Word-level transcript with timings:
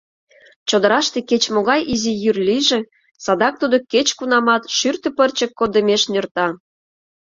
Чодыраште 0.69 1.19
кеч-могай 1.29 1.81
изи 1.93 2.13
йӱр 2.23 2.37
лийже, 2.47 2.79
садак 3.23 3.53
тудо 3.61 3.77
кеч-кунамат 3.91 4.63
шӱртӧ 4.77 5.09
пырче 5.17 5.47
коддымеш 5.59 6.03
нӧрта. 6.11 6.47